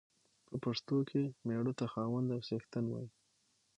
په 0.47 0.55
پښتو 0.63 0.97
کې 1.09 1.21
مېړه 1.47 1.73
ته 1.79 1.85
خاوند 1.93 2.27
او 2.35 2.39
څښتن 2.47 2.85
وايي. 2.89 3.09